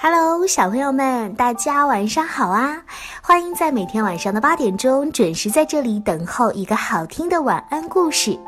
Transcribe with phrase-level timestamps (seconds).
[0.00, 2.80] Hello，小朋友们，大家晚上好啊！
[3.20, 8.38] 欢迎在每天晚上的八点钟准时在这里等候一个好听的晚安故事。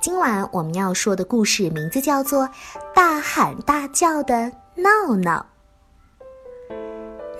[0.00, 2.44] 今晚我们要说的故事名字叫做
[2.92, 5.46] 《大喊大叫的闹闹》。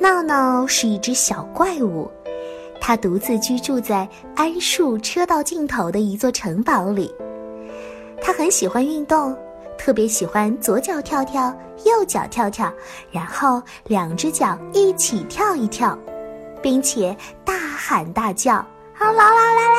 [0.01, 2.09] 闹闹是一只小怪物，
[2.81, 7.13] 它独自居住在桉树车道尽头的一座城堡里。
[8.23, 9.37] 它很喜欢运动。
[9.77, 11.53] 特别喜欢左脚跳跳，
[11.85, 12.73] 右脚跳跳，
[13.11, 15.99] 然后两只脚一起跳一跳，
[16.63, 18.67] 并且大喊大叫啊
[19.01, 19.75] 啦啦啦啦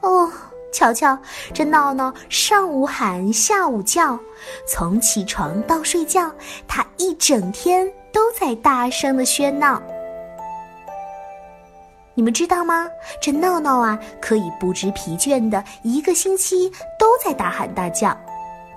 [0.00, 0.08] 啦！
[0.08, 0.32] 哦，
[0.72, 1.16] 瞧瞧，
[1.52, 4.18] 这闹闹上午喊，下午叫，
[4.66, 6.30] 从起床到睡觉，
[6.66, 9.80] 他一整天都在大声的喧闹。
[12.16, 12.88] 你们知道吗？
[13.20, 18.16] 这闹闹啊，可以不知疲倦的一个星期都在大喊大叫。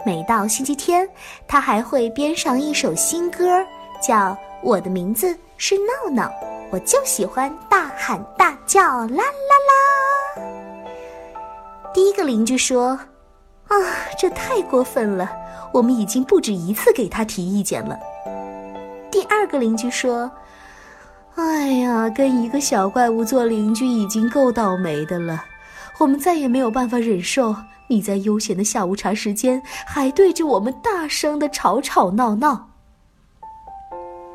[0.03, 1.07] 每到星期天，
[1.47, 3.63] 他还会编上一首新歌，
[4.01, 4.15] 叫
[4.63, 6.23] 《我的名字是闹闹》，
[6.71, 10.41] 我就喜欢大喊大叫，啦啦啦。
[11.93, 12.99] 第一个邻居说
[13.69, 13.77] ：“啊，
[14.17, 15.29] 这太过分了，
[15.71, 17.99] 我们已经不止一次给他提意见了。”
[19.11, 20.31] 第二个邻居说。
[21.37, 25.45] 哎呀，跟一个小怪物做邻居已经够倒霉的了，
[25.99, 27.55] 我们再也没有办法忍受
[27.87, 32.67] 你在悠闲的下午茶时间还对着我们大声的吵吵闹闹。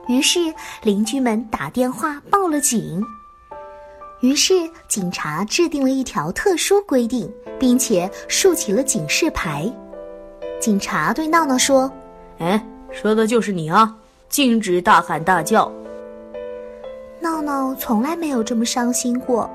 [0.06, 0.38] 于是
[0.82, 3.02] 邻居们打电话报了警。
[4.20, 4.54] 于是
[4.86, 9.68] 警察制定了一条特殊规定，并且竖起了警示牌。
[10.60, 11.90] 警察对闹闹说
[12.38, 13.92] ：“哎，说的就是你啊，
[14.28, 15.70] 禁止大喊大叫。”
[17.22, 19.48] 闹闹从来没有这么伤心过，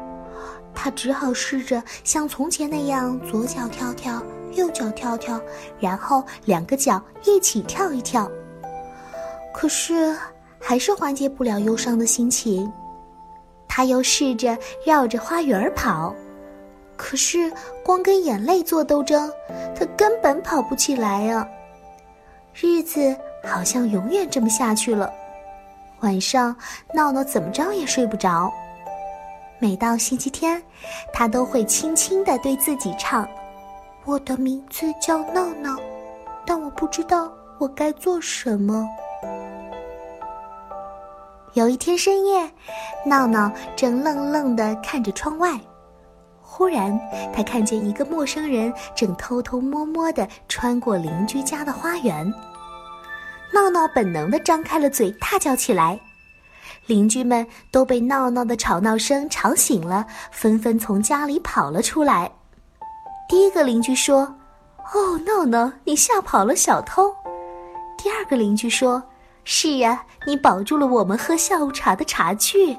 [0.73, 5.38] 他只好试着像从前那样左脚跳跳，右脚跳跳，
[5.78, 8.32] 然后两个脚一起跳一跳。
[9.54, 10.16] 可是
[10.58, 12.72] 还是缓解不了忧伤的心情。
[13.68, 16.16] 他又试着绕着花园跑，
[16.96, 17.52] 可是
[17.84, 19.30] 光跟眼泪做斗争，
[19.78, 21.46] 他根本跑不起来呀。
[22.56, 25.12] 日子好像永远这么下去了。
[26.02, 26.56] 晚上，
[26.94, 28.52] 闹闹怎么着也睡不着。
[29.59, 30.62] 每到星期天，
[31.12, 33.28] 他都会轻轻地对自己唱
[34.06, 35.75] ：“我的名字叫闹闹，
[36.46, 38.88] 但我不知道我该做什么。”
[41.53, 42.47] 有一天深夜，
[43.03, 45.59] 闹闹正愣愣地看着窗外，
[46.40, 47.00] 忽然
[47.34, 52.31] 他看见一个陌生人正偷偷摸摸地穿过邻居家的花园。
[53.57, 56.00] 闹闹本能的张开了嘴，大叫起来。
[56.85, 62.31] 邻居们都被闹闹的吵闹声吵醒了，纷纷从家里跑了出来。
[63.28, 64.35] 第一个邻居说
[64.94, 67.12] ：“哦，闹闹，你吓跑了小偷。”
[67.97, 69.01] 第二个邻居说
[69.44, 72.78] ：“是呀，你保住了我们喝下午茶的茶具。”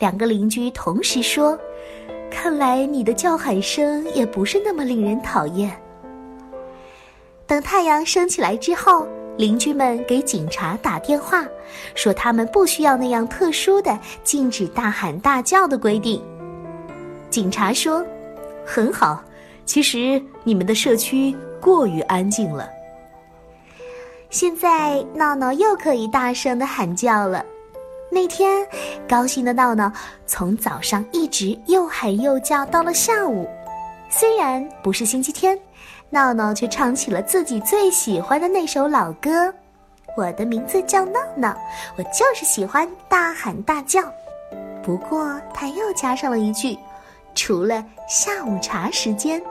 [0.00, 1.56] 两个邻居同时说
[2.32, 5.70] ：“看来你的叫喊声也不是那么令人讨厌。”
[7.46, 9.06] 等太阳升起来之后。
[9.38, 11.44] 邻居们给警察打电话，
[11.94, 16.22] 说他们不需要那样特殊的禁止大喊大叫的规定。
[17.30, 18.04] 警察说
[18.64, 19.22] ：“很好，
[19.64, 22.68] 其实你们的社区过于安静了。
[24.28, 27.44] 现在闹闹又可以大声的喊叫了。
[28.10, 28.66] 那天，
[29.08, 29.90] 高兴的闹闹
[30.26, 33.48] 从早上一直又喊又叫到了下午。
[34.10, 35.58] 虽然不是星期天。”
[36.12, 39.52] 闹闹却唱起了自己最喜欢的那首老歌。
[40.14, 41.56] 我的名字叫闹闹，
[41.96, 44.02] 我就是喜欢大喊大叫。
[44.82, 46.78] 不过他又加上了一句：
[47.34, 49.42] 除了下午茶时间。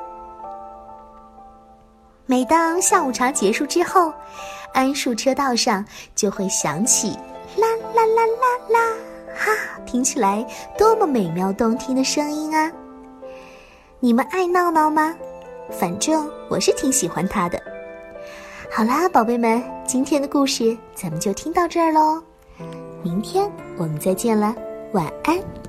[2.27, 4.13] 每当下午茶结束之后，
[4.75, 5.83] 桉树车道上
[6.13, 7.17] 就会响起
[7.57, 8.95] 啦啦啦啦啦，
[9.35, 9.51] 哈，
[9.87, 10.45] 听起来
[10.77, 12.71] 多么美妙动听的声音啊！
[13.99, 15.15] 你们爱闹闹吗？
[15.71, 17.61] 反正我是挺喜欢他的。
[18.69, 22.21] 好啦，宝贝们，今天的故事咱们就听到这儿喽，
[23.01, 24.55] 明天我们再见了，
[24.93, 25.60] 晚安。